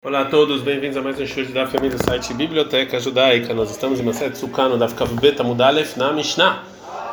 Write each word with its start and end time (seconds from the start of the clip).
Olá 0.00 0.20
a 0.20 0.24
todos, 0.26 0.62
bem-vindos 0.62 0.96
a 0.96 1.02
mais 1.02 1.18
um 1.18 1.26
show 1.26 1.44
da 1.46 1.66
família 1.66 1.98
do 1.98 2.04
site 2.04 2.32
Biblioteca 2.32 3.00
Judaica. 3.00 3.52
Nós 3.52 3.68
estamos 3.68 3.98
em 3.98 4.04
Maset 4.04 4.38
Sukkah, 4.38 4.68
no 4.68 4.78
Daf 4.78 4.94
Beta 5.20 5.42
Mudalef, 5.42 5.98
na 5.98 6.12
Mishnah. 6.12 6.62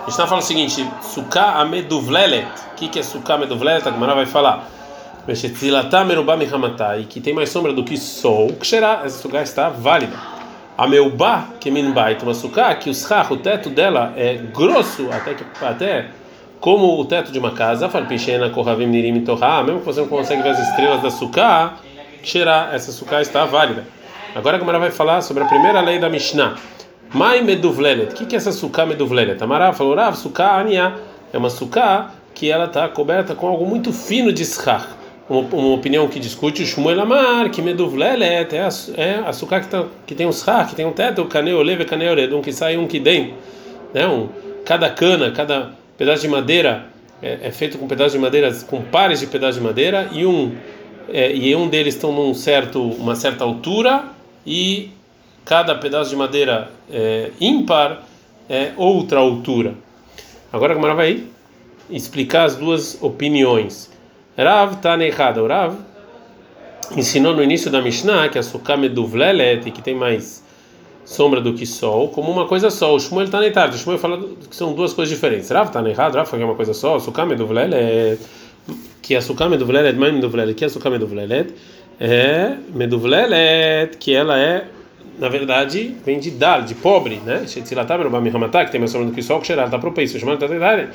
Mishnah 0.05 0.27
fala 0.27 0.39
o 0.39 0.43
seguinte: 0.43 0.87
Sukkah 1.01 1.61
Ameduvlelet. 1.61 2.45
O 2.45 2.75
que, 2.75 2.87
que 2.87 2.99
é 2.99 3.01
Sukkah 3.01 3.33
Ameduvlelet? 3.33 3.87
A 3.87 3.91
Gemara 3.91 4.13
vai 4.13 4.27
falar. 4.27 4.69
E 5.27 7.05
que 7.05 7.19
tem 7.19 7.33
mais 7.33 7.49
sombra 7.49 7.73
do 7.73 7.83
que 7.83 7.97
sol, 7.97 8.53
que 8.53 8.67
será? 8.67 9.01
Essa 9.03 9.17
Sukkah 9.17 9.41
está 9.41 9.67
válida. 9.67 10.15
A 10.77 10.85
que 11.59 11.71
minbait, 11.71 12.21
uma 12.21 12.35
Sukkah, 12.35 12.75
que 12.75 12.91
o 12.91 12.93
o 13.31 13.37
teto 13.37 13.71
dela 13.71 14.13
é 14.15 14.35
grosso, 14.35 15.09
até, 15.11 15.33
que, 15.33 15.43
até 15.65 16.11
como 16.59 16.99
o 16.99 17.05
teto 17.05 17.31
de 17.31 17.39
uma 17.39 17.49
casa. 17.49 17.89
Falpichena, 17.89 18.51
Kohavim, 18.51 18.85
Nirim, 18.85 19.21
Torah. 19.21 19.63
Mesmo 19.63 19.79
que 19.79 19.87
você 19.87 20.01
não 20.01 20.07
consegue 20.07 20.43
ver 20.43 20.49
as 20.49 20.59
estrelas 20.59 21.01
da 21.01 21.09
Sukkah 21.09 21.79
Xerá, 22.25 22.71
essa 22.73 22.91
suká 22.91 23.21
está 23.21 23.45
válida. 23.45 23.83
Agora 24.33 24.57
a 24.57 24.59
Gamara 24.59 24.79
vai 24.79 24.89
falar 24.89 25.21
sobre 25.21 25.43
a 25.43 25.45
primeira 25.45 25.79
lei 25.79 25.99
da 25.99 26.09
Mishnah. 26.09 26.55
Mai 27.13 27.41
meduvlelet. 27.41 28.11
O 28.11 28.25
que, 28.25 28.35
é 28.35 28.37
essa 28.37 28.51
suká 28.51 28.83
meduvlelet? 28.83 29.41
Amara 29.43 29.71
falou, 29.73 29.95
Rav, 29.95 30.15
suká 30.15 30.59
ania. 30.59 30.95
É 31.31 31.37
uma 31.37 31.51
suká 31.51 32.15
que 32.33 32.49
ela 32.49 32.65
está 32.65 32.89
coberta 32.89 33.35
com 33.35 33.47
algo 33.47 33.63
muito 33.63 33.93
fino 33.93 34.33
de 34.33 34.43
schach. 34.43 34.87
Uma, 35.29 35.41
uma, 35.41 35.75
opinião 35.75 36.07
que 36.07 36.19
discute 36.19 36.63
o 36.63 36.65
Shmuel 36.65 36.99
Amar, 36.99 37.51
que 37.51 37.61
meduvlelet 37.61 38.55
é 38.55 38.67
é 38.97 39.23
a 39.23 39.31
suká 39.31 39.59
que, 39.59 39.67
tá, 39.67 39.85
que 40.07 40.15
tem 40.15 40.25
um 40.25 40.33
schach, 40.33 40.69
que 40.69 40.75
tem 40.75 40.85
um 40.85 40.91
teto, 40.91 41.23
caneu 41.25 41.61
leve, 41.61 41.85
caneu 41.85 42.15
um 42.35 42.41
que 42.41 42.51
sai 42.51 42.75
um 42.75 42.87
que 42.87 42.99
dentro. 42.99 43.35
Né? 43.93 44.07
Um, 44.07 44.29
cada 44.65 44.89
cana, 44.89 45.29
cada 45.31 45.73
pedaço 45.95 46.23
de 46.23 46.27
madeira 46.27 46.87
é, 47.21 47.39
é 47.43 47.51
feito 47.51 47.77
com 47.77 47.87
pedaços 47.87 48.13
de 48.13 48.19
madeira, 48.19 48.51
com 48.67 48.81
pares 48.81 49.19
de 49.19 49.27
pedaços 49.27 49.55
de 49.55 49.61
madeira 49.61 50.09
e 50.11 50.25
um 50.25 50.51
é, 51.09 51.35
e 51.35 51.55
um 51.55 51.67
deles 51.67 51.95
estão 51.95 52.11
num 52.11 52.33
certo, 52.33 52.81
uma 52.81 53.15
certa 53.15 53.43
altura 53.43 54.05
e 54.45 54.91
cada 55.43 55.75
pedaço 55.75 56.09
de 56.09 56.15
madeira 56.15 56.71
é, 56.91 57.31
ímpar 57.39 58.03
é 58.49 58.71
outra 58.77 59.19
altura. 59.19 59.73
Agora 60.51 60.73
a 60.73 60.75
Gamara 60.75 60.95
vai 60.95 61.23
explicar 61.89 62.45
as 62.45 62.55
duas 62.55 62.97
opiniões. 63.01 63.91
Rav 64.37 64.75
está 64.75 64.97
errado. 65.03 65.41
O 65.41 65.47
Rav 65.47 65.75
ensinou 66.95 67.35
no 67.35 67.43
início 67.43 67.71
da 67.71 67.81
Mishnah 67.81 68.29
que 68.29 68.37
a 68.37 68.43
Sukkah 68.43 68.77
Meduvlelet, 68.77 69.71
que 69.71 69.81
tem 69.81 69.95
mais 69.95 70.43
sombra 71.03 71.39
do 71.39 71.53
que 71.53 71.65
sol, 71.65 72.09
como 72.09 72.31
uma 72.31 72.47
coisa 72.47 72.69
só. 72.69 72.95
O 72.95 72.99
Shmuel 72.99 73.25
está 73.25 73.39
neitado. 73.39 73.75
O 73.75 73.77
Shmuel 73.77 73.99
fala 73.99 74.17
que 74.49 74.55
são 74.55 74.73
duas 74.73 74.93
coisas 74.93 75.13
diferentes. 75.13 75.49
Rav 75.49 75.67
está 75.67 75.87
errado. 75.87 76.15
Rav 76.15 76.25
fala 76.27 76.37
que 76.37 76.43
é 76.43 76.45
uma 76.45 76.55
coisa 76.55 76.73
só. 76.73 76.99
Sukkah 76.99 77.25
Meduvlelet 77.25 78.19
que 79.01 79.15
açúcar 79.15 79.49
meduvlelet, 79.49 79.95
mãe 79.97 80.11
meduvlelet, 80.11 80.55
que 80.55 80.65
açúcar 80.65 80.89
meduvlelet 80.89 81.53
é 81.99 82.55
meduvlelet, 82.73 83.97
que 83.97 84.13
ela 84.13 84.39
é 84.39 84.65
na 85.17 85.29
verdade, 85.29 85.95
vem 86.05 86.19
de 86.19 86.31
dar, 86.31 86.61
de 86.61 86.75
pobre, 86.75 87.21
né? 87.25 87.45
Shetzilatam 87.47 88.03
Rabami 88.03 88.29
Hamatá, 88.29 88.65
que 88.65 88.71
tem 88.71 88.79
mais 88.79 88.91
sombra 88.91 89.07
do 89.07 89.13
que 89.13 89.21
sol, 89.21 89.39
que 89.39 89.47
Xerat 89.47 89.67
está 89.67 89.79
propício, 89.79 90.19
chamando 90.19 90.39
Tatedaret. 90.39 90.89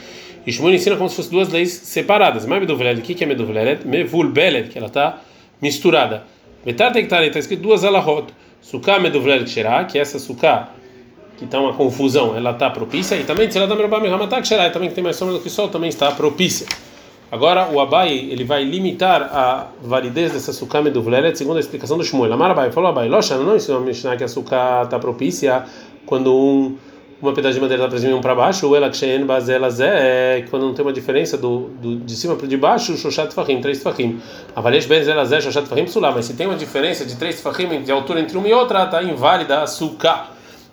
E 0.46 0.52
Shmuel 0.52 0.74
ensina 0.74 0.96
como 0.96 1.08
se 1.08 1.16
fossem 1.16 1.32
duas 1.32 1.48
leis 1.48 1.70
separadas. 1.70 2.44
Mas 2.44 2.60
Meduvlelet, 2.60 3.00
o 3.00 3.02
que 3.02 3.22
é 3.22 3.26
Meduvlelet? 3.26 3.86
Mevulbelet, 3.86 4.68
que 4.68 4.76
ela 4.76 4.88
está 4.88 5.20
misturada. 5.60 6.24
Betar 6.64 6.94
estar 6.98 7.24
está 7.24 7.38
escrito 7.38 7.62
duas 7.62 7.82
alahot. 7.82 8.32
Suká 8.60 8.98
Meduvlelet 8.98 9.48
Xerá, 9.48 9.84
que 9.84 9.98
essa 9.98 10.18
suká, 10.18 10.68
que 11.38 11.46
está 11.46 11.58
uma 11.58 11.72
confusão, 11.72 12.36
ela 12.36 12.50
está 12.50 12.68
propícia. 12.68 13.16
E 13.16 13.24
também 13.24 13.48
Tzilatam 13.48 13.78
Rabami 13.78 14.08
Hamatá, 14.08 14.42
que 14.42 14.48
Xerat, 14.48 14.70
também 14.70 14.90
que 14.90 14.94
tem 14.94 15.02
mais 15.02 15.16
sombra 15.16 15.36
do 15.36 15.40
que 15.40 15.48
sol, 15.48 15.68
também 15.68 15.88
está 15.88 16.12
propícia. 16.12 16.66
Agora 17.30 17.68
o 17.70 17.78
Abai 17.78 18.12
ele 18.12 18.44
vai 18.44 18.64
limitar 18.64 19.22
a 19.22 19.68
validez 19.82 20.32
dessa 20.32 20.52
sukkah 20.52 20.82
meduvlelet 20.82 21.36
segundo 21.36 21.58
a 21.58 21.60
explicação 21.60 21.96
do 21.96 22.02
Shmuel. 22.02 22.32
Amar 22.32 22.50
Abai 22.50 22.72
falou 22.72 22.90
Abai, 22.90 23.08
Locha 23.08 23.36
não 23.36 23.54
ensinou 23.54 23.80
a 23.80 23.84
Mishnah 23.84 24.16
que 24.16 24.24
a 24.24 24.28
sukkah 24.28 24.82
está 24.84 24.98
propícia 24.98 25.64
quando 26.06 26.34
um 26.34 26.76
uma 27.22 27.34
pedaço 27.34 27.54
de 27.54 27.60
madeira 27.60 27.82
está 27.82 27.90
para 27.90 27.98
cima 27.98 28.12
e 28.12 28.14
um 28.14 28.20
para 28.20 28.34
baixo, 28.34 28.66
ou 28.66 28.74
ela 28.74 28.88
kshen 28.88 29.26
bazela 29.26 29.68
zé, 29.70 30.46
quando 30.50 30.66
não 30.66 30.72
tem 30.72 30.84
uma 30.84 30.92
diferença 30.92 31.36
do, 31.36 31.68
do 31.80 31.96
de 31.96 32.16
cima 32.16 32.34
para 32.34 32.46
de 32.46 32.56
baixo, 32.56 32.96
shoshat 32.96 33.34
fahim, 33.34 33.60
três 33.60 33.82
fahim. 33.82 34.18
Avalesh 34.56 34.86
ben 34.86 35.04
zela 35.04 35.24
zé, 35.26 35.40
shoshat 35.40 35.66
fahim 35.66 35.84
psulá, 35.84 36.12
mas 36.12 36.24
se 36.24 36.34
tem 36.34 36.46
uma 36.46 36.56
diferença 36.56 37.04
de 37.04 37.16
três 37.16 37.40
fahim 37.40 37.82
de 37.82 37.92
altura 37.92 38.20
entre 38.20 38.38
uma 38.38 38.48
e 38.48 38.54
outra, 38.54 38.84
está 38.84 39.02
inválida 39.02 39.60
a 39.60 39.66
sukkah. 39.66 40.30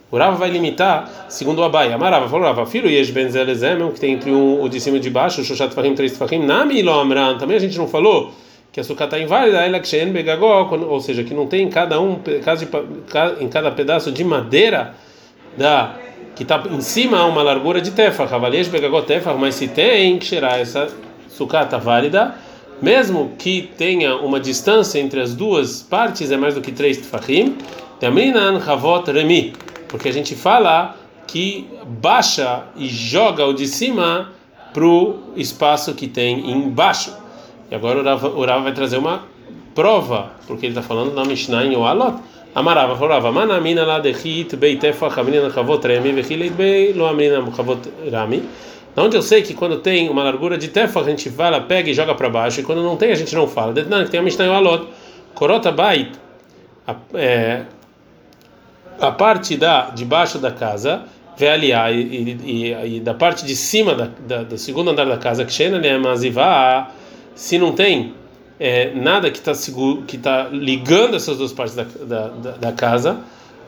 O 0.10 0.18
Rava 0.18 0.38
vai 0.38 0.50
limitar, 0.50 1.26
segundo 1.28 1.60
o 1.60 1.64
Abai. 1.64 1.92
Amarava 1.92 2.30
falou, 2.30 2.46
Rava, 2.46 2.66
filho 2.66 2.90
Yesh 2.90 3.10
Ben 3.10 3.30
Zelezem, 3.30 3.92
que 3.92 4.00
tem 4.00 4.14
entre 4.14 4.32
um, 4.32 4.62
o 4.62 4.70
de 4.70 4.80
cima 4.80 4.98
e 4.98 5.00
de 5.00 5.10
baixo, 5.10 5.42
o 5.42 5.44
Shoshat 5.44 5.74
Fahim, 5.74 5.96
três 5.96 6.16
Fahim, 6.16 6.46
Nami 6.46 6.82
Lo 6.82 6.94
Amran. 6.94 7.38
Também 7.38 7.58
a 7.58 7.60
gente 7.60 7.78
não 7.78 7.88
falou 7.88 8.32
que 8.72 8.80
a 8.80 8.84
sucata 8.84 9.18
está 9.18 9.20
inválida, 9.20 9.58
ela 9.58 9.80
Kshen 9.80 10.12
Begagó, 10.12 10.70
ou 10.72 11.00
seja, 11.02 11.24
que 11.24 11.34
não 11.34 11.48
tem 11.48 11.64
em 11.64 11.70
cada 11.70 12.00
um, 12.00 12.20
em 13.40 13.48
cada 13.50 13.72
pedaço 13.72 14.12
de 14.12 14.24
madeira 14.24 14.94
da 15.58 15.96
que 16.36 16.44
está 16.44 16.64
em 16.72 16.82
cima 16.82 17.26
uma 17.26 17.42
largura 17.42 17.82
de 17.82 17.90
tefah, 17.90 18.26
Ravalesh 18.26 18.68
Begagó 18.68 19.02
tefah, 19.02 19.34
mas 19.34 19.56
se 19.56 19.68
tem 19.68 20.20
que 20.20 20.26
cheirar 20.28 20.60
essa 20.60 20.88
sucata 21.28 21.80
válida, 21.80 22.36
mesmo 22.80 23.32
que 23.40 23.72
tenha 23.76 24.16
uma 24.16 24.40
distância 24.40 25.00
entre 25.00 25.20
as 25.20 25.34
duas 25.34 25.82
partes, 25.82 26.32
é 26.32 26.38
mais 26.38 26.54
do 26.54 26.62
que 26.62 26.72
três 26.72 26.98
tefahim, 26.98 27.58
Tamrinan 28.00 28.62
Havot 28.64 29.12
Remi 29.12 29.54
porque 29.88 30.10
a 30.10 30.14
gente 30.14 30.36
fala 30.36 30.96
que 31.26 31.68
baixa 31.86 32.64
e 32.76 32.88
joga 32.88 33.46
o 33.46 33.54
de 33.54 33.68
cima 33.68 34.32
para 34.74 34.86
o 34.86 35.34
espaço 35.36 35.94
que 35.94 36.08
tem 36.08 36.52
embaixo. 36.52 37.14
E 37.70 37.76
agora 37.76 38.00
o 38.00 38.46
Rava, 38.46 38.64
vai 38.64 38.74
trazer 38.74 38.98
uma 38.98 39.24
prova, 39.76 40.32
porque 40.48 40.66
ele 40.66 40.74
está 40.74 40.82
falando 40.82 41.14
na 41.14 41.26
Mishnah 41.26 41.66
em 41.66 41.76
Oalot. 41.76 42.18
Amarava, 42.56 42.96
falava, 42.96 43.32
manamina 43.32 43.86
la 43.86 44.00
dechit 44.00 44.56
beitefa 44.56 45.10
chamina 45.12 45.52
chavot 45.52 45.86
remi 45.86 46.12
vechileit 46.12 46.54
bei 46.54 46.94
lo 46.94 47.06
amina 47.06 47.44
chavot 47.56 47.80
rami. 48.12 48.44
Onde 48.96 49.16
eu 49.16 49.22
sei 49.22 49.44
que 49.44 49.54
quando 49.54 49.78
tem 49.78 50.10
uma 50.10 50.24
largura 50.24 50.58
de 50.58 50.70
tefa, 50.70 51.02
a 51.02 51.04
gente 51.04 51.32
lá, 51.38 51.62
pega 51.62 51.88
e 51.92 51.94
joga 51.94 52.16
para 52.16 52.30
baixo, 52.30 52.62
e 52.62 52.64
quando 52.64 52.82
não 52.82 52.96
tem, 52.98 53.12
a 53.12 53.16
gente 53.16 53.36
não 53.36 53.48
fala. 53.48 53.72
Não, 53.88 54.04
que 54.04 54.10
tem 54.10 54.20
a 54.20 54.24
Mishnah 54.24 54.46
em 54.46 54.50
Oalot. 54.50 54.88
Korota 55.36 55.72
bait, 55.72 56.14
a 59.00 59.12
parte 59.12 59.56
da 59.58 59.90
de 59.90 60.06
baixo 60.06 60.40
da 60.40 60.52
casa 60.52 61.04
vê 61.38 61.50
aliar 61.50 61.94
e, 61.94 62.38
e, 62.44 62.96
e, 62.96 63.00
da 63.00 63.14
parte 63.14 63.46
de 63.46 63.56
cima 63.56 63.94
da, 63.94 64.10
da, 64.28 64.44
do 64.44 64.58
segundo 64.58 64.90
andar 64.90 65.06
da 65.06 65.18
casa 65.18 65.46
que 65.46 65.52
chena 65.52 65.80
né 65.80 65.98
mazivá 65.98 66.90
se 67.36 67.58
não 67.58 67.74
tem 67.74 68.14
é, 68.60 68.92
nada 68.96 69.30
que 69.30 69.38
está 69.38 69.52
que 70.08 70.18
tá 70.18 70.48
ligando 70.52 71.16
essas 71.16 71.38
duas 71.38 71.54
partes 71.54 71.76
da, 71.76 71.84
da, 71.84 72.28
da, 72.60 72.72
casa 72.72 73.20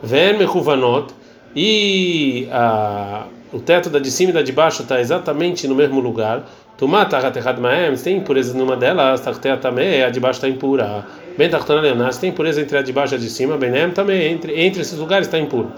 verme 0.02 0.44
ruvanot 0.46 1.14
e 1.56 2.48
a, 2.52 3.26
o 3.54 3.60
teto 3.60 3.90
da 3.90 4.00
de 4.00 4.10
cima 4.10 4.32
e 4.32 4.34
da 4.34 4.42
de 4.42 4.52
baixo 4.52 4.82
está 4.82 5.00
exatamente 5.00 5.68
no 5.68 5.76
mesmo 5.76 6.00
lugar 6.00 6.44
Tumata 6.80 7.20
maem, 7.60 7.94
se 7.98 8.06
tem 8.06 8.18
impureza 8.20 8.58
numa 8.58 8.78
delas, 8.78 9.22
também 9.60 10.02
a 10.02 10.10
de 10.10 10.18
baixo 10.18 10.38
está 10.38 10.48
impura. 10.48 11.06
Bem 11.40 11.50
se 12.12 12.20
tem 12.20 12.32
impureza 12.32 12.60
entre 12.60 12.78
a 12.78 12.82
de 12.82 12.92
baixo 12.92 13.14
e 13.14 13.16
a 13.16 13.18
de 13.18 13.30
cima, 13.30 13.56
benem 13.56 13.92
também, 13.92 14.30
entre, 14.30 14.60
entre 14.60 14.82
esses 14.82 15.00
lugares 15.00 15.26
está 15.26 15.40
impuro. 15.40 15.72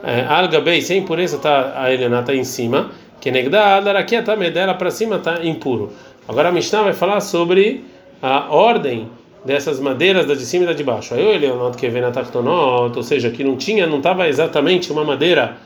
É, 0.00 0.24
alga 0.28 0.60
bem, 0.60 0.80
sem 0.80 0.98
impureza 0.98 1.38
está 1.38 1.72
a 1.76 1.92
Helena 1.92 2.20
está 2.20 2.32
em 2.32 2.44
cima, 2.44 2.92
que 3.20 3.28
negda 3.32 3.78
alarakia 3.78 4.22
também 4.22 4.52
dela 4.52 4.74
para 4.74 4.92
cima 4.92 5.16
está 5.16 5.44
impuro. 5.44 5.90
Agora 6.28 6.50
a 6.50 6.52
Mishnah 6.52 6.82
vai 6.82 6.92
falar 6.92 7.20
sobre 7.20 7.82
a 8.22 8.54
ordem 8.54 9.08
dessas 9.44 9.80
madeiras 9.80 10.24
da 10.24 10.34
de 10.34 10.46
cima 10.46 10.62
e 10.62 10.66
da 10.68 10.72
de 10.72 10.84
baixo. 10.84 11.14
Aí 11.14 11.24
o 11.24 11.32
Eleonot 11.32 11.76
que 11.76 11.88
vem 11.88 12.00
na 12.00 12.12
tartonot, 12.12 12.96
ou 12.96 13.02
seja, 13.02 13.28
que 13.28 13.42
não 13.42 13.56
tinha, 13.56 13.88
não 13.88 13.96
estava 13.96 14.28
exatamente 14.28 14.92
uma 14.92 15.02
madeira 15.02 15.56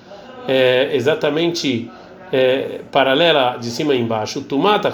é, 0.48 0.92
exatamente 0.94 1.90
é, 2.32 2.80
paralela 2.90 3.56
de 3.60 3.70
cima 3.70 3.94
e 3.94 4.00
embaixo. 4.00 4.44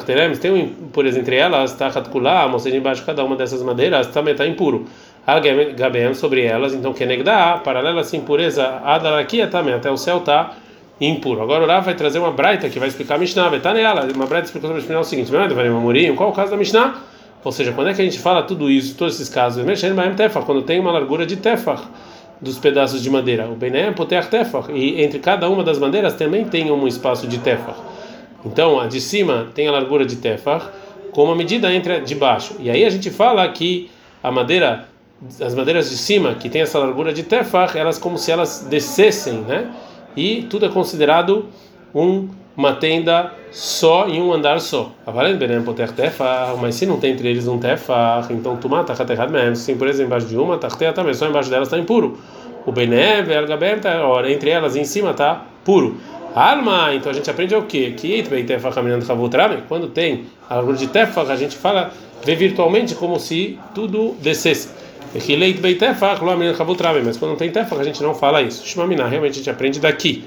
Teremos, 0.04 0.38
tem 0.38 0.50
uma 0.50 0.60
impureza 0.60 1.18
entre 1.18 1.36
elas, 1.36 1.72
tachat 1.72 2.08
kulam, 2.08 2.52
ou 2.52 2.58
seja, 2.58 2.76
embaixo 2.76 3.04
cada 3.04 3.24
uma 3.24 3.36
dessas 3.36 3.62
madeiras, 3.62 4.06
também 4.08 4.32
está 4.32 4.46
impuro. 4.46 4.86
Gabem 5.76 6.14
sobre 6.14 6.44
elas, 6.44 6.74
então 6.74 6.92
kenegda, 6.92 7.58
paralela 7.58 8.00
essa 8.00 8.16
impureza, 8.16 8.80
adalakia 8.84 9.46
também, 9.46 9.72
até 9.72 9.90
o 9.90 9.96
céu 9.96 10.18
está 10.18 10.52
impuro. 11.00 11.42
Agora 11.42 11.64
o 11.64 11.66
Rav 11.66 11.84
vai 11.84 11.94
trazer 11.94 12.18
uma 12.18 12.32
braita 12.32 12.68
que 12.68 12.78
vai 12.78 12.88
explicar 12.88 13.14
a 13.14 13.18
Mishnah, 13.18 13.48
vai 13.48 13.58
estar 13.58 13.72
nela, 13.72 14.06
uma 14.12 14.26
braita 14.26 14.46
explicou 14.46 14.68
sobre 14.68 14.82
a 14.82 14.82
Mishnah 14.82 15.00
o 15.00 15.04
seguinte: 15.04 15.30
qual 16.16 16.28
é 16.28 16.32
o 16.32 16.34
caso 16.34 16.50
da 16.50 16.56
Mishnah? 16.56 16.96
Ou 17.44 17.50
seja, 17.50 17.72
quando 17.72 17.90
é 17.90 17.94
que 17.94 18.00
a 18.00 18.04
gente 18.04 18.18
fala 18.18 18.42
tudo 18.42 18.70
isso, 18.70 18.96
todos 18.96 19.14
esses 19.14 19.28
casos? 19.28 19.64
Quando 20.44 20.62
tem 20.62 20.78
uma 20.78 20.92
largura 20.92 21.26
de 21.26 21.36
tefach 21.36 21.82
dos 22.42 22.58
pedaços 22.58 23.00
de 23.00 23.08
madeira. 23.08 23.48
O 23.48 23.54
Bené 23.54 23.82
é 23.82 23.90
Poter 23.92 24.28
Tefach. 24.28 24.70
E 24.72 25.00
entre 25.00 25.20
cada 25.20 25.48
uma 25.48 25.62
das 25.62 25.78
madeiras 25.78 26.14
também 26.14 26.44
tem 26.44 26.72
um 26.72 26.88
espaço 26.88 27.28
de 27.28 27.38
Tefach. 27.38 27.78
Então, 28.44 28.80
a 28.80 28.88
de 28.88 29.00
cima 29.00 29.46
tem 29.54 29.68
a 29.68 29.72
largura 29.72 30.04
de 30.04 30.16
Tefach, 30.16 30.66
com 31.12 31.24
uma 31.24 31.36
medida 31.36 31.72
entre 31.72 31.92
a 31.92 32.00
de 32.00 32.14
baixo. 32.16 32.56
E 32.58 32.68
aí 32.68 32.84
a 32.84 32.90
gente 32.90 33.10
fala 33.10 33.48
que 33.48 33.88
a 34.20 34.32
madeira, 34.32 34.88
as 35.40 35.54
madeiras 35.54 35.88
de 35.88 35.96
cima, 35.96 36.34
que 36.34 36.50
tem 36.50 36.62
essa 36.62 36.80
largura 36.80 37.12
de 37.12 37.22
Tefach, 37.22 37.78
elas 37.78 37.96
como 37.96 38.18
se 38.18 38.32
elas 38.32 38.66
descessem, 38.68 39.42
né? 39.42 39.70
E 40.16 40.42
tudo 40.50 40.66
é 40.66 40.68
considerado 40.68 41.46
um 41.94 42.28
uma 42.56 42.74
tenda 42.74 43.32
só 43.50 44.08
em 44.08 44.20
um 44.20 44.32
andar 44.32 44.60
só. 44.60 44.92
Benem 45.38 45.62
tefar, 45.94 46.56
mas 46.60 46.74
se 46.74 46.86
não 46.86 46.98
tem 46.98 47.12
entre 47.12 47.28
eles 47.28 47.48
um 47.48 47.58
tefar, 47.58 48.26
então 48.30 48.56
tu 48.56 48.68
mata 48.68 48.92
errado 49.12 49.30
mesmo. 49.30 49.56
Se 49.56 49.74
por 49.74 49.88
exemplo 49.88 50.06
embaixo 50.06 50.26
de 50.26 50.36
uma, 50.36 50.58
tarteia 50.58 50.92
também, 50.92 51.14
só 51.14 51.26
embaixo 51.26 51.50
delas 51.50 51.68
está 51.68 51.78
impuro. 51.78 52.18
O 52.64 52.72
bené, 52.72 53.22
vergabem, 53.22 53.78
tá, 53.78 54.00
entre 54.28 54.50
elas 54.50 54.76
em 54.76 54.84
cima 54.84 55.10
está 55.10 55.44
puro. 55.64 55.96
Alma, 56.34 56.94
então 56.94 57.10
a 57.10 57.14
gente 57.14 57.28
aprende 57.30 57.54
o 57.54 57.62
quê? 57.62 57.92
Que 57.96 58.24
quando 59.68 59.88
tem 59.88 60.24
a 60.48 60.54
largura 60.54 60.76
de 60.76 60.86
tefar, 60.86 61.30
a 61.30 61.36
gente 61.36 61.56
fala, 61.56 61.92
vê 62.24 62.34
virtualmente 62.34 62.94
como 62.94 63.18
se 63.18 63.58
tudo 63.74 64.14
descesse. 64.20 64.70
Mas 67.04 67.18
quando 67.18 67.32
não 67.32 67.36
tem 67.36 67.50
tefar, 67.50 67.78
a 67.78 67.84
gente 67.84 68.02
não 68.02 68.14
fala 68.14 68.40
isso. 68.40 68.66
Shmamina, 68.66 69.06
realmente 69.06 69.32
a 69.32 69.36
gente 69.36 69.50
aprende 69.50 69.78
daqui. 69.78 70.24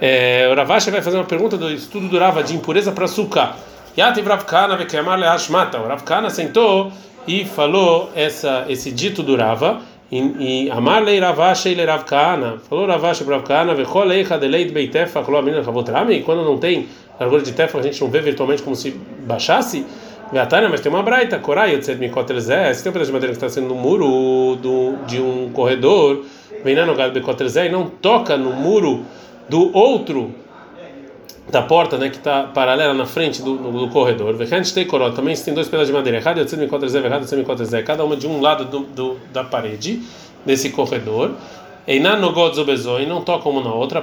É, 0.00 0.48
o 0.50 0.54
Ravashi 0.54 0.90
vai 0.90 1.00
fazer 1.00 1.16
uma 1.16 1.24
pergunta 1.24 1.56
do 1.56 1.70
estudo 1.70 2.08
do 2.08 2.18
Rava 2.18 2.42
de 2.42 2.54
impureza 2.54 2.92
para 2.92 3.06
açúcar. 3.06 3.56
Yativ 3.96 4.26
Ravkana 4.26 4.76
vekemar 4.76 5.18
leashmata. 5.18 5.78
O 5.78 5.86
Ravkana 5.86 6.28
sentou 6.28 6.92
e 7.26 7.44
falou 7.44 8.10
essa, 8.14 8.66
esse 8.68 8.90
dito 8.90 9.22
do 9.22 9.36
Rava. 9.36 9.80
E 10.12 10.70
Amar 10.70 11.02
lei 11.02 11.18
Ravashi 11.18 11.74
le 11.74 11.84
Ravkana. 11.84 12.58
Falou 12.68 12.86
Ravashi 12.86 13.24
para 13.24 13.36
Ravkana. 13.36 13.74
Vechol 13.74 14.04
leicha 14.04 14.38
de 14.38 14.48
leit 14.48 14.70
beitefa. 14.70 15.22
Falou 15.22 15.40
a 15.40 15.42
menina 15.42 15.62
Ravotrami. 15.62 16.22
Quando 16.22 16.44
não 16.44 16.58
tem 16.58 16.88
largura 17.18 17.42
de 17.42 17.52
tefa, 17.52 17.78
a 17.78 17.82
gente 17.82 18.00
não 18.00 18.10
vê 18.10 18.20
virtualmente 18.20 18.62
como 18.62 18.76
se 18.76 18.90
baixasse. 19.26 19.86
Gatana, 20.32 20.68
mas 20.68 20.80
tem 20.80 20.90
uma 20.90 21.04
braita, 21.04 21.38
Korai, 21.38 21.74
Yotzet 21.74 21.98
Mikotel 21.98 22.40
Zé. 22.40 22.74
Se 22.74 22.82
tem 22.82 22.90
um 22.90 22.92
pedaço 22.92 23.10
de 23.10 23.12
madeira 23.12 23.32
que 23.32 23.36
está 23.36 23.48
sendo 23.48 23.68
no 23.68 23.76
muro 23.76 24.56
do, 24.56 24.96
de 25.06 25.20
um 25.20 25.50
corredor, 25.52 26.24
vem 26.64 26.74
na 26.74 26.84
Nogad 26.84 27.14
Bekotel 27.14 27.48
Zé 27.48 27.66
e 27.66 27.68
não 27.68 27.86
toca 27.86 28.36
no 28.36 28.52
muro 28.52 29.04
do 29.48 29.76
outro 29.76 30.34
da 31.50 31.62
porta, 31.62 31.96
né, 31.96 32.08
que 32.08 32.16
está 32.16 32.42
paralela 32.42 32.92
na 32.92 33.06
frente 33.06 33.40
do, 33.40 33.56
do, 33.56 33.86
do 33.86 33.88
corredor. 33.88 34.34
Também 35.14 35.34
tem 35.36 35.54
dois 35.54 35.68
pedaços 35.68 35.88
de 35.88 35.92
madeira, 35.92 36.20
cada 36.20 38.04
uma 38.04 38.16
de 38.16 38.26
um 38.26 38.40
lado 38.40 38.64
do, 38.64 38.80
do 38.80 39.16
da 39.32 39.44
parede 39.44 40.02
desse 40.44 40.70
corredor. 40.70 41.32
E 41.86 42.00
não 42.00 43.20
toca 43.22 43.48
uma 43.48 43.62
na 43.62 43.72
outra. 43.72 44.02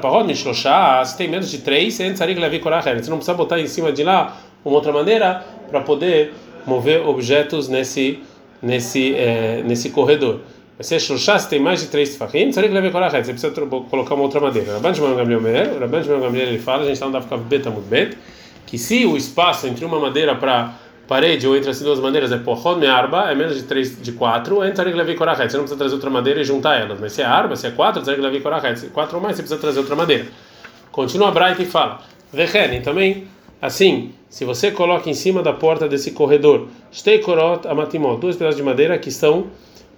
Se 1.06 1.18
tem 1.18 1.28
menos 1.28 1.52
de 1.52 1.58
três, 1.58 1.96
você 1.96 2.06
não 2.06 2.14
precisa 2.14 3.34
botar 3.34 3.60
em 3.60 3.68
cima 3.68 3.92
de 3.92 4.04
lá 4.04 4.38
uma 4.64 4.76
outra 4.76 4.94
maneira 4.94 5.46
para 5.70 5.82
poder 5.82 6.34
mover 6.66 7.06
objetos 7.06 7.68
nesse 7.68 8.20
nesse 8.62 9.14
é, 9.16 9.62
nesse 9.66 9.90
corredor. 9.90 10.40
Se 10.80 10.96
é 10.96 11.00
se 11.00 11.50
tem 11.50 11.60
mais 11.60 11.82
de 11.82 11.88
três 11.88 12.10
tefachim, 12.10 12.52
você 12.52 12.62
precisa 12.68 13.52
colocar 13.90 14.16
uma 14.16 14.24
outra 14.24 14.40
madeira. 14.40 14.74
Rabban 14.74 14.94
Shimon 14.94 15.16
Gamliel, 15.16 15.80
Rabban 15.80 16.04
Shimon 16.04 16.20
Gamliel 16.20 16.48
ele 16.48 16.60
fala, 16.60 16.82
a 16.82 16.86
gente 16.86 16.94
está 16.94 17.06
no 17.06 17.12
Dafkav 17.12 17.44
Bet 17.44 17.68
Amud 17.68 17.86
Bet, 17.88 18.18
que 18.66 18.78
se 18.78 19.06
o 19.06 19.16
espaço 19.16 19.68
entre 19.68 19.86
uma 19.86 20.00
madeira 20.00 20.36
para 20.36 20.74
parede 21.08 21.48
ou 21.48 21.56
entre 21.56 21.70
as 21.70 21.80
duas 21.80 22.00
madeiras 22.00 22.32
é 22.32 22.38
porron 22.38 22.78
me 22.78 22.88
arba, 22.88 23.30
é 23.30 23.36
menos 23.36 23.56
de 23.56 23.64
três 23.64 24.02
de 24.02 24.14
quatro, 24.14 24.64
entra 24.66 24.90
que 24.90 24.98
levi 24.98 25.16
korachet. 25.16 25.52
Você 25.52 25.58
não 25.58 25.64
precisa 25.64 25.78
trazer 25.78 25.94
outra 25.94 26.10
madeira 26.10 26.42
e 26.42 26.44
juntar 26.44 26.80
elas. 26.80 27.00
Mas 27.00 27.14
se 27.14 27.22
é 27.22 27.26
arba, 27.26 27.56
se 27.56 27.68
é 27.68 27.72
quatro, 27.72 28.04
você 28.04 28.16
que 28.16 28.22
levi 28.22 28.40
korachet. 28.40 28.90
Quatro 28.90 29.18
ou 29.18 29.22
mais, 29.22 29.36
você 29.36 29.44
precisa 29.44 29.62
trazer 29.62 29.80
outra 29.80 29.96
madeira. 29.96 30.26
Continua 30.92 31.28
a 31.28 31.32
Bright 31.32 31.62
e 31.62 31.66
fala: 31.66 32.00
Vechen, 32.32 32.82
também 32.82 33.28
assim, 33.62 34.12
se 34.30 34.44
você 34.44 34.72
coloca 34.72 35.10
em 35.10 35.14
cima 35.14 35.44
da 35.44 35.54
porta 35.54 35.88
desse 35.88 36.12
corredor, 36.12 36.68
stei 36.92 37.20
korot 37.20 37.68
amatimot, 37.68 38.20
dois 38.20 38.36
pedaços 38.36 38.58
de 38.58 38.64
madeira 38.64 38.98
que 38.98 39.12
são 39.12 39.48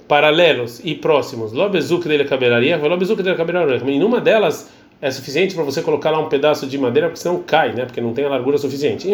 paralelos 0.08 0.82
e 0.84 0.96
próximos. 0.96 1.52
Lobezuk 1.52 2.08
dele 2.08 2.26
cabelaria, 2.26 2.78
lobezuk 2.78 3.22
dele 3.22 3.36
cabelaria. 3.36 3.82
Em 3.86 4.04
uma 4.04 4.22
delas 4.22 4.70
é 5.02 5.12
suficiente 5.12 5.56
para 5.56 5.64
você 5.64 5.82
colocar 5.82 6.12
lá 6.12 6.20
um 6.20 6.30
pedaço 6.30 6.68
de 6.68 6.78
madeira, 6.78 7.08
porque 7.08 7.22
senão 7.22 7.42
cai, 7.42 7.74
né? 7.74 7.86
Porque 7.86 8.00
não 8.02 8.14
tem 8.14 8.26
a 8.26 8.30
largura 8.30 8.58
suficiente. 8.58 9.08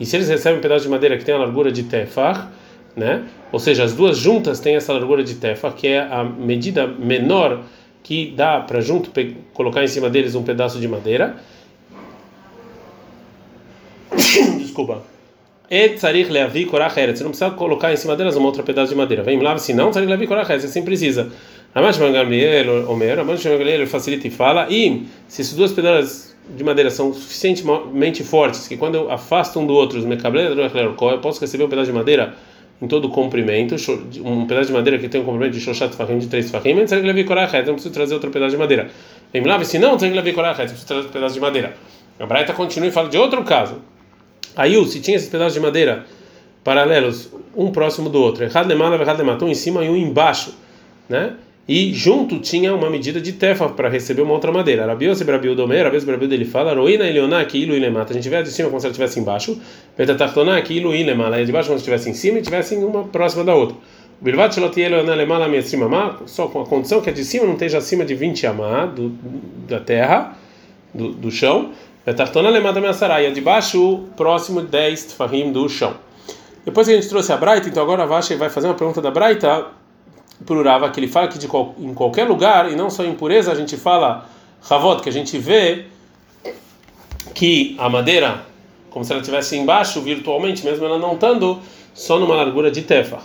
E 0.00 0.06
se 0.06 0.16
eles 0.16 0.28
recebem 0.28 0.58
um 0.58 0.62
pedaço 0.62 0.84
de 0.84 0.90
madeira 0.90 1.16
que 1.16 1.24
tem 1.24 1.34
a 1.34 1.38
largura 1.38 1.72
de 1.72 1.82
tefar, 1.82 2.50
né? 2.96 3.24
Ou 3.52 3.58
seja, 3.58 3.84
as 3.84 3.92
duas 3.92 4.16
juntas 4.16 4.60
têm 4.60 4.76
essa 4.76 4.92
largura 4.92 5.22
de 5.22 5.34
tefar, 5.34 5.74
que 5.74 5.88
é 5.88 6.00
a 6.00 6.24
medida 6.24 6.86
menor 6.86 7.62
que 8.02 8.32
dá 8.36 8.60
para 8.60 8.80
junto 8.80 9.10
colocar 9.52 9.84
em 9.84 9.88
cima 9.88 10.08
deles 10.08 10.34
um 10.34 10.42
pedaço 10.42 10.80
de 10.80 10.88
madeira. 10.88 11.36
Desculpa. 14.58 15.02
E 15.70 15.90
tzarich 15.90 16.30
leavi 16.30 16.64
korach 16.64 16.94
Você 16.94 17.22
não 17.22 17.30
precisa 17.30 17.50
colocar 17.50 17.92
em 17.92 17.96
cima 17.96 18.16
delas 18.16 18.36
uma 18.36 18.46
outra 18.46 18.62
pedaço 18.62 18.90
de 18.90 18.96
madeira. 18.96 19.22
Vem 19.22 19.38
lá, 19.40 19.56
se 19.58 19.74
não, 19.74 19.90
tzarich 19.90 20.08
leavi 20.08 20.26
korach 20.26 20.50
eretz. 20.50 20.70
Você 20.70 20.82
precisa. 20.82 21.30
Ramash 21.74 21.98
Gamliel, 21.98 22.90
Omer, 22.90 23.18
Ramash 23.18 23.44
Gamliel 23.44 23.86
facilita 23.86 24.26
e 24.26 24.30
fala. 24.30 24.66
E 24.70 25.06
se 25.28 25.42
esses 25.42 25.54
dois 25.54 25.72
pedaços 25.72 26.34
de 26.56 26.64
madeira 26.64 26.90
são 26.90 27.12
suficientemente 27.12 28.24
fortes 28.24 28.66
que 28.66 28.76
quando 28.76 28.94
eu 28.94 29.10
afasto 29.10 29.60
um 29.60 29.66
do 29.66 29.74
outro, 29.74 29.98
eu 30.00 31.18
posso 31.20 31.40
receber 31.40 31.64
um 31.64 31.68
pedaço 31.68 31.90
de 31.90 31.92
madeira 31.92 32.34
em 32.80 32.86
todo 32.86 33.06
o 33.06 33.10
comprimento, 33.10 33.74
um 34.24 34.46
pedaço 34.46 34.68
de 34.68 34.72
madeira 34.72 34.98
que 34.98 35.08
tem 35.08 35.20
um 35.20 35.24
comprimento 35.24 35.52
de 35.52 35.60
shoshat 35.60 35.94
fahim 35.94 36.18
de 36.18 36.28
três 36.28 36.50
fahim, 36.50 36.74
mas 36.74 36.90
levi 36.90 37.24
korach 37.24 37.52
não 37.66 37.74
preciso 37.74 37.92
trazer 37.92 38.14
outro 38.14 38.30
pedaço 38.30 38.52
de 38.52 38.56
madeira. 38.56 38.88
Vem 39.32 39.42
lá, 39.42 39.62
se 39.64 39.78
não, 39.78 39.96
tzarich 39.98 40.16
levi 40.16 40.32
korach 40.32 40.56
preciso 40.56 40.86
trazer 40.86 41.00
outro 41.00 41.12
pedaço 41.12 41.34
de 41.34 41.40
madeira. 41.40 41.76
A 42.18 42.24
Braita 42.24 42.54
continua 42.54 42.88
e 42.88 42.92
fala 42.92 43.08
de 43.08 43.18
outro 43.18 43.44
caso. 43.44 43.82
Aí, 44.56 44.74
se 44.86 45.00
tinha 45.00 45.16
esses 45.16 45.28
pedaços 45.28 45.54
de 45.54 45.60
madeira 45.60 46.06
paralelos, 46.64 47.30
um 47.56 47.70
próximo 47.70 48.10
do 48.10 48.20
outro, 48.20 48.46
lemala, 48.66 48.98
um 49.42 49.48
em 49.48 49.54
cima 49.54 49.84
e 49.84 49.88
um 49.88 49.96
embaixo, 49.96 50.54
né? 51.08 51.34
E 51.68 51.92
junto 51.92 52.38
tinha 52.38 52.74
uma 52.74 52.88
medida 52.88 53.20
de 53.20 53.32
tefa 53.32 53.68
para 53.68 53.90
receber 53.90 54.22
uma 54.22 54.32
outra 54.32 54.50
madeira. 54.50 54.86
Rabiose 54.86 55.22
Brabil 55.22 55.54
Domer, 55.54 55.84
Rabiose 55.84 56.06
Brabil 56.06 56.26
dele 56.26 56.46
fala, 56.46 56.74
Roina 56.74 57.06
Elioná, 57.06 57.44
que 57.44 57.58
ilu. 57.58 57.74
A 57.74 58.12
gente 58.14 58.26
vê 58.26 58.42
de 58.42 58.50
cima 58.50 58.70
como 58.70 58.80
se 58.80 58.86
ela 58.86 58.92
estivesse 58.92 59.20
embaixo, 59.20 59.60
Betatartoná, 59.96 60.62
que 60.62 60.72
ilu 60.72 60.94
ilemala. 60.94 61.44
De 61.44 61.52
baixo 61.52 61.68
como 61.68 61.78
se 61.78 61.82
estivesse 61.82 62.08
em 62.08 62.14
cima 62.14 62.38
e 62.38 62.40
estivesse 62.40 62.74
uma 62.74 63.04
próxima 63.04 63.44
da 63.44 63.54
outra. 63.54 63.76
Bilvat 64.20 64.54
Sheloti 64.54 64.80
Elioná 64.80 65.14
lemala 65.14 65.46
minha 65.46 65.62
só 66.26 66.48
com 66.48 66.62
a 66.62 66.66
condição 66.66 67.02
que 67.02 67.10
a 67.10 67.12
de 67.12 67.22
cima 67.22 67.44
não 67.44 67.52
esteja 67.52 67.78
acima 67.78 68.04
de 68.04 68.14
20 68.14 68.46
amá 68.46 68.86
do, 68.86 69.10
da 69.68 69.78
terra, 69.78 70.36
do, 70.92 71.12
do 71.12 71.30
chão, 71.30 71.72
Betartona 72.08 72.48
lemada 72.48 72.80
meassará, 72.80 73.20
e 73.20 73.26
a 73.26 73.30
de 73.30 73.42
baixo, 73.42 74.04
próximo 74.16 74.62
10 74.62 75.04
tfahim 75.04 75.52
do 75.52 75.68
chão. 75.68 75.92
Depois 76.64 76.86
que 76.86 76.94
a 76.94 76.96
gente 76.96 77.06
trouxe 77.06 77.34
a 77.34 77.36
Braita, 77.36 77.68
então 77.68 77.82
agora 77.82 78.04
a 78.04 78.06
Vasha 78.06 78.34
vai 78.34 78.48
fazer 78.48 78.66
uma 78.66 78.74
pergunta 78.74 79.02
da 79.02 79.10
Braita 79.10 79.66
para 80.46 80.56
o 80.56 80.62
Rava, 80.64 80.88
que 80.88 80.98
ele 81.00 81.06
fala 81.06 81.28
que 81.28 81.38
de 81.38 81.46
qual, 81.46 81.74
em 81.78 81.92
qualquer 81.92 82.26
lugar, 82.26 82.72
e 82.72 82.74
não 82.74 82.88
só 82.88 83.04
em 83.04 83.12
pureza, 83.14 83.52
a 83.52 83.54
gente 83.54 83.76
fala 83.76 84.26
Havot, 84.70 85.02
que 85.02 85.10
a 85.10 85.12
gente 85.12 85.36
vê 85.36 85.84
que 87.34 87.76
a 87.78 87.90
madeira, 87.90 88.40
como 88.88 89.04
se 89.04 89.12
ela 89.12 89.20
estivesse 89.20 89.58
embaixo 89.58 90.00
virtualmente, 90.00 90.64
mesmo 90.64 90.86
ela 90.86 90.98
não 90.98 91.12
estando, 91.12 91.60
só 91.92 92.18
numa 92.18 92.36
largura 92.36 92.70
de 92.70 92.80
tefar. 92.80 93.20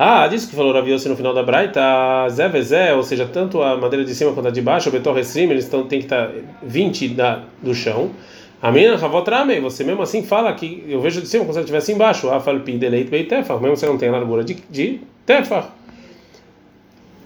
Ah, 0.00 0.28
disso 0.28 0.48
que 0.48 0.54
falou 0.54 0.72
Raviose 0.72 1.08
no 1.08 1.16
final 1.16 1.34
da 1.34 1.42
Braita, 1.42 1.80
Zé 2.28 2.48
Vezé, 2.48 2.94
ou 2.94 3.02
seja, 3.02 3.26
tanto 3.26 3.60
a 3.60 3.76
madeira 3.76 4.04
de 4.04 4.14
cima 4.14 4.32
quanto 4.32 4.46
a 4.46 4.50
de 4.52 4.62
baixo, 4.62 4.88
o 4.88 4.92
Betor 4.92 5.12
Restrim, 5.12 5.50
eles 5.50 5.64
estão, 5.64 5.88
tem 5.88 5.98
que 5.98 6.04
estar 6.04 6.30
20 6.62 7.08
da, 7.08 7.42
do 7.60 7.74
chão. 7.74 8.12
A 8.62 8.70
minha 8.70 8.96
Ravotrame, 8.96 9.58
você 9.58 9.82
mesmo 9.82 10.00
assim 10.00 10.22
fala 10.22 10.52
que 10.52 10.84
eu 10.88 11.00
vejo 11.00 11.20
de 11.20 11.26
cima 11.26 11.42
como 11.42 11.52
se 11.52 11.58
ela 11.58 11.64
estivesse 11.64 11.92
embaixo. 11.92 12.30
Afalpi 12.30 12.78
deleit 12.78 13.10
beit 13.10 13.28
tefar, 13.28 13.60
mesmo 13.60 13.76
você 13.76 13.86
não 13.86 13.98
tem 13.98 14.08
largura 14.08 14.44
de, 14.44 14.58
de 14.70 15.00
tefar. 15.26 15.74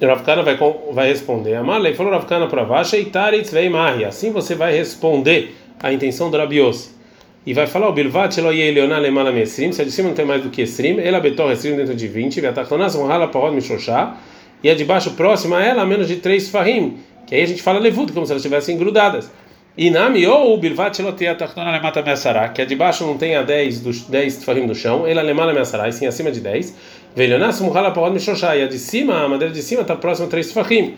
Ravkana 0.00 0.42
vai, 0.42 0.58
vai 0.92 1.08
responder. 1.08 1.56
Amalei 1.56 1.94
falou 1.94 2.10
Ravkana 2.10 2.46
para 2.46 2.64
Vasha 2.64 2.96
e 2.96 3.04
Taritz 3.04 3.52
vei 3.52 3.68
Mahi. 3.68 4.06
Assim 4.06 4.32
você 4.32 4.54
vai 4.54 4.74
responder 4.74 5.54
a 5.78 5.92
intenção 5.92 6.30
do 6.30 6.38
Rabiose 6.38 7.01
e 7.44 7.52
vai 7.52 7.66
falar 7.66 7.88
o 7.88 7.92
Bilvat 7.92 8.38
Elo 8.38 8.52
Yeleoná 8.52 8.98
Lemala 8.98 9.32
Mesrim, 9.32 9.72
se 9.72 9.82
a 9.82 9.84
de 9.84 9.90
cima 9.90 10.08
não 10.08 10.14
tem 10.14 10.24
mais 10.24 10.42
do 10.42 10.50
que 10.50 10.62
Esrim, 10.62 11.00
ela 11.00 11.18
betor 11.18 11.50
Esrim 11.50 11.74
dentro 11.74 11.94
de 11.94 12.06
20, 12.06 12.40
Vatachonaz 12.40 12.94
Hala 12.94 13.28
Parod 13.28 13.54
Mishoshá, 13.54 14.16
e 14.62 14.70
a 14.70 14.74
de 14.74 14.84
baixo 14.84 15.10
próxima 15.12 15.58
a 15.58 15.64
ela 15.64 15.84
menos 15.84 16.06
de 16.06 16.16
3 16.16 16.48
Fahim, 16.50 16.98
que 17.26 17.34
aí 17.34 17.42
a 17.42 17.46
gente 17.46 17.62
fala 17.62 17.80
Levut, 17.80 18.12
como 18.12 18.24
se 18.24 18.32
elas 18.32 18.44
estivessem 18.44 18.78
grudadas. 18.78 19.30
E 19.76 19.90
Nami 19.90 20.26
ou 20.26 20.54
o 20.54 20.58
Bilvat 20.58 21.00
Elo 21.00 21.12
Tea 21.12 21.34
Tachona 21.34 21.72
Lemata 21.72 22.00
Meassará, 22.02 22.48
que 22.50 22.62
a 22.62 22.64
de 22.64 22.76
baixo 22.76 23.04
não 23.04 23.16
tem 23.16 23.34
a 23.34 23.42
10 23.42 23.80
dos 23.80 24.02
10 24.02 24.44
Fahim 24.44 24.66
do 24.66 24.74
chão, 24.74 25.06
ela 25.06 25.22
Lemala 25.22 25.52
Meassará, 25.52 25.88
e 25.88 25.92
sim 25.92 26.06
acima 26.06 26.30
de 26.30 26.40
10, 26.40 26.76
Velionás 27.16 27.60
Muhala 27.60 27.90
Parod 27.90 28.12
Mishoshá, 28.12 28.56
e 28.56 28.62
a 28.62 28.68
de 28.68 28.78
cima, 28.78 29.24
a 29.24 29.28
madeira 29.28 29.52
de 29.52 29.62
cima 29.62 29.82
está 29.82 29.96
próxima 29.96 30.28
a 30.28 30.30
3 30.30 30.52
Fahim. 30.52 30.94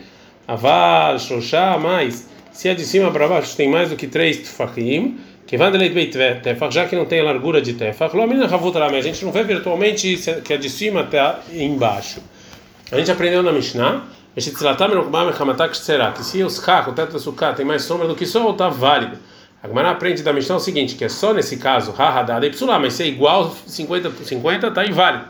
Aval, 0.47 1.17
Shoshá, 1.17 1.75
mais. 1.79 2.29
Se 2.51 2.69
a 2.69 2.75
de 2.75 2.85
cima 2.85 3.11
para 3.11 3.27
baixo 3.27 3.57
tem 3.57 3.67
mais 3.67 3.89
do 3.89 3.95
que 3.95 4.05
3 4.05 4.47
Fahim, 4.47 5.17
tefach, 6.41 6.73
já 6.73 6.87
que 6.87 6.95
não 6.95 7.05
tem 7.05 7.19
a 7.19 7.23
largura 7.23 7.61
de 7.61 7.73
tefach, 7.73 8.15
a 8.15 9.01
gente 9.01 9.23
não 9.23 9.31
vê 9.31 9.43
virtualmente 9.43 10.19
que 10.43 10.53
é 10.53 10.57
de 10.57 10.69
cima 10.69 11.01
até 11.01 11.35
embaixo. 11.53 12.19
A 12.91 12.97
gente 12.97 13.11
aprendeu 13.11 13.43
na 13.43 13.51
Mishnah, 13.51 14.03
que 14.35 14.41
se 14.41 14.51
os 16.43 16.59
carros, 16.59 16.93
o 16.93 16.95
teto 16.95 17.13
da 17.13 17.19
sukkah 17.19 17.53
tem 17.53 17.65
mais 17.65 17.83
sombra 17.83 18.07
do 18.07 18.15
que 18.15 18.25
sol, 18.25 18.51
está 18.51 18.69
válido. 18.69 19.17
A 19.63 19.67
Gemara 19.67 19.91
aprende 19.91 20.21
da 20.21 20.33
Mishnah 20.33 20.57
o 20.57 20.59
seguinte, 20.59 20.95
que 20.95 21.05
é 21.05 21.09
só 21.09 21.33
nesse 21.33 21.57
caso, 21.57 21.93
mas 21.97 22.93
se 22.93 23.03
é 23.03 23.07
igual 23.07 23.55
50 23.65 24.09
por 24.09 24.25
50, 24.25 24.67
está 24.67 24.85
inválido. 24.85 25.25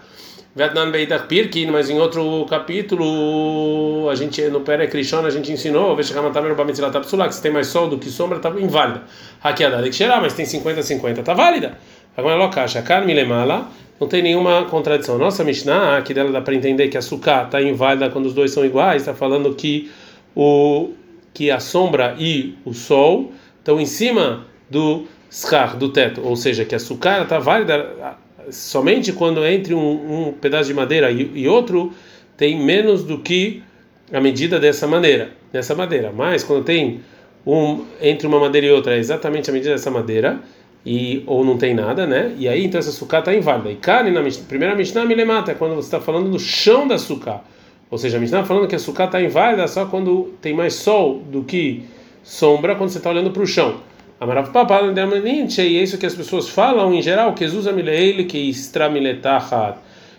Vietnam 0.55 0.89
Beitach 0.89 1.27
Pirkin, 1.27 1.65
mas 1.65 1.89
em 1.89 1.99
outro 1.99 2.45
capítulo, 2.45 4.07
a 4.09 4.15
gente 4.15 4.41
no 4.43 4.61
Pere 4.61 4.87
Krishon 4.87 5.25
a 5.25 5.29
gente 5.29 5.51
ensinou, 5.51 5.97
que 5.97 6.03
se 6.05 7.41
tem 7.41 7.51
mais 7.51 7.67
sol 7.67 7.89
do 7.89 7.97
que 7.97 8.09
sombra, 8.09 8.37
está 8.37 8.49
inválida. 8.51 9.03
Hackeada, 9.41 9.81
tem 9.81 9.89
que 9.89 9.97
cheirar, 9.97 10.21
mas 10.21 10.33
tem 10.33 10.45
50-50, 10.45 11.19
está 11.19 11.33
válida. 11.33 11.77
Agora 12.15 12.35
ela 12.35 12.47
caixa, 12.47 12.81
carne 12.81 13.13
lemala, 13.13 13.67
não 13.99 14.07
tem 14.07 14.23
nenhuma 14.23 14.63
contradição. 14.63 15.17
Nossa 15.17 15.43
Mishnah, 15.43 16.01
que 16.03 16.13
dela 16.13 16.31
dá 16.31 16.39
para 16.39 16.55
entender 16.55 16.87
que 16.87 16.97
a 16.97 17.01
suká 17.01 17.43
está 17.43 17.61
inválida 17.61 18.09
quando 18.09 18.27
os 18.27 18.33
dois 18.33 18.51
são 18.51 18.63
iguais, 18.63 19.01
está 19.01 19.13
falando 19.13 19.53
que 19.55 19.91
o 20.33 20.91
que 21.33 21.51
a 21.51 21.59
sombra 21.59 22.15
e 22.17 22.57
o 22.63 22.73
sol 22.73 23.33
estão 23.57 23.77
em 23.77 23.85
cima 23.85 24.45
do 24.69 25.05
schar, 25.29 25.75
do 25.75 25.89
teto, 25.89 26.21
ou 26.23 26.37
seja, 26.37 26.63
que 26.63 26.73
a 26.73 26.79
suká 26.79 27.23
está 27.23 27.39
válida 27.39 28.15
somente 28.49 29.11
quando 29.11 29.45
entre 29.45 29.73
um, 29.73 30.27
um 30.27 30.33
pedaço 30.33 30.67
de 30.67 30.73
madeira 30.73 31.11
e, 31.11 31.31
e, 31.33 31.47
outro 31.47 31.93
tem 32.37 32.59
menos 32.59 33.03
do 33.03 33.19
que 33.19 33.63
a 34.11 34.19
medida 34.19 34.59
dessa 34.59 34.87
maneira, 34.87 35.31
dessa 35.51 35.73
madeira. 35.75 36.11
Mas 36.15 36.43
quando 36.43 36.63
tem 36.63 37.01
um 37.45 37.85
entre 38.01 38.27
uma 38.27 38.39
madeira 38.39 38.67
e 38.67 38.71
outra 38.71 38.95
é 38.95 38.99
exatamente 38.99 39.49
a 39.49 39.53
medida 39.53 39.71
dessa 39.71 39.91
madeira 39.91 40.39
e 40.85 41.23
ou 41.25 41.43
não 41.43 41.57
tem 41.57 41.73
nada, 41.73 42.05
né? 42.05 42.35
E 42.37 42.47
aí 42.47 42.65
então 42.65 42.79
essa 42.79 42.91
sucá 42.91 43.19
está 43.19 43.33
inválida. 43.33 43.71
E 43.71 43.75
carne 43.75 44.11
na 44.11 44.21
primeira 44.47 44.75
Mishnah 44.75 45.05
me 45.05 45.25
mata 45.25 45.51
é 45.51 45.55
quando 45.55 45.75
você 45.75 45.87
está 45.87 45.99
falando 45.99 46.29
do 46.29 46.39
chão 46.39 46.87
da 46.87 46.97
sucá. 46.97 47.41
Ou 47.89 47.97
seja, 47.97 48.17
a 48.17 48.19
Mishnah 48.19 48.41
tá 48.41 48.45
falando 48.45 48.67
que 48.67 48.75
a 48.75 48.79
sucá 48.79 49.05
está 49.05 49.21
inválida 49.21 49.67
só 49.67 49.85
quando 49.85 50.33
tem 50.41 50.53
mais 50.53 50.73
sol 50.73 51.19
do 51.19 51.43
que 51.43 51.83
sombra 52.23 52.75
quando 52.75 52.89
você 52.89 52.97
está 52.97 53.09
olhando 53.09 53.31
para 53.31 53.43
o 53.43 53.47
chão. 53.47 53.79
Amarav 54.19 54.51
Papa, 54.51 54.79
e 54.81 55.59
é 55.59 55.63
isso 55.63 55.97
que 55.97 56.05
as 56.05 56.15
pessoas 56.15 56.47
falam 56.47 56.93
em 56.93 57.01
geral, 57.01 57.33
que 57.33 57.43
Jesus 57.43 57.67
Amileile, 57.67 58.23
que 58.25 58.37
extramiletachat, 58.37 59.77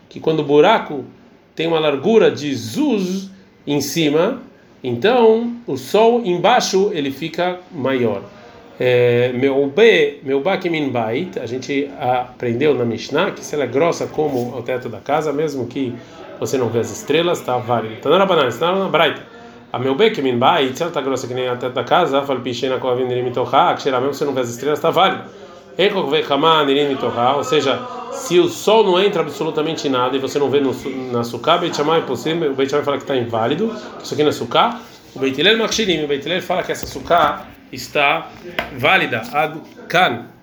que 0.08 0.20
quando 0.20 0.40
o 0.40 0.44
buraco 0.44 1.04
tem 1.54 1.66
uma 1.66 1.78
largura 1.78 2.30
de 2.30 2.54
zuz 2.54 3.30
em 3.66 3.80
cima, 3.80 4.42
então 4.84 5.56
o 5.66 5.76
sol 5.76 6.22
embaixo 6.24 6.90
ele 6.92 7.10
fica 7.10 7.58
maior. 7.72 8.22
É, 8.78 9.32
meu 9.32 9.66
B, 9.74 10.18
meu 10.22 10.42
Bakimin 10.42 10.90
Bait, 10.90 11.38
a 11.38 11.46
gente 11.46 11.90
aprendeu 11.98 12.74
na 12.74 12.84
Mishnah 12.84 13.30
que 13.30 13.42
se 13.42 13.54
ela 13.54 13.64
é 13.64 13.66
grossa 13.66 14.06
como 14.06 14.54
o 14.54 14.62
teto 14.62 14.90
da 14.90 14.98
casa, 14.98 15.32
mesmo 15.32 15.66
que 15.66 15.94
você 16.38 16.58
não 16.58 16.68
vê 16.68 16.80
as 16.80 16.90
estrelas, 16.90 17.40
está 17.40 17.56
válido. 17.56 17.94
Está 17.94 18.10
na 18.10 18.18
Rabanan, 18.18 18.48
está 18.48 18.74
na 18.74 18.88
Braita. 18.88 19.35
A 19.72 19.78
meu 19.78 19.94
bem 19.94 20.12
que 20.12 20.22
min 20.22 20.38
bai, 20.38 20.72
se 20.74 20.84
está 20.84 21.00
grossa 21.00 21.26
que 21.26 21.34
nem 21.34 21.48
a 21.48 21.56
teta 21.56 21.70
da 21.70 21.84
casa, 21.84 22.22
fala 22.22 22.40
pichena 22.40 22.78
com 22.78 22.88
a 22.88 22.94
vinda 22.94 23.14
mitochá, 23.22 23.74
que 23.74 23.82
cheira 23.82 24.00
mesmo 24.00 24.14
você 24.14 24.24
não 24.24 24.32
vê 24.32 24.40
as 24.40 24.50
estrelas, 24.50 24.78
está 24.78 24.90
válido. 24.90 25.24
Ou 27.36 27.44
seja, 27.44 27.78
se 28.12 28.38
o 28.38 28.48
sol 28.48 28.84
não 28.84 28.98
entra 28.98 29.20
absolutamente 29.20 29.88
nada 29.88 30.16
e 30.16 30.18
você 30.18 30.38
não 30.38 30.48
vê 30.48 30.60
no, 30.60 30.74
na 31.12 31.22
suká, 31.22 31.58
Beit 31.58 31.76
Shammai, 31.76 32.00
o 32.00 32.54
Beit 32.54 32.70
fala 32.70 32.96
que 32.96 33.04
está 33.04 33.14
inválido, 33.14 33.74
isso 34.02 34.14
aqui 34.14 34.22
não 34.22 34.30
é 34.30 34.32
suká. 34.32 34.80
O 35.14 35.18
Beit 35.18 35.38
Hillel 35.38 35.58
Makshirim, 35.58 36.04
o 36.04 36.08
Beit 36.08 36.40
fala 36.40 36.62
que 36.62 36.72
essa 36.72 36.86
suká 36.86 37.44
está 37.70 38.28
válida. 38.78 39.22
Ad 39.32 39.60
kan. 39.88 40.26